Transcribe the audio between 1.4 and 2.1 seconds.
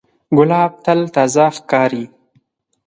ښکاري.